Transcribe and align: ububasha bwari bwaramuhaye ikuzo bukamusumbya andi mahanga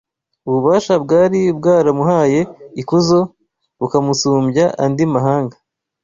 ububasha 0.47 0.93
bwari 1.03 1.39
bwaramuhaye 1.57 2.39
ikuzo 2.81 3.19
bukamusumbya 3.79 4.65
andi 4.83 5.05
mahanga 5.13 5.57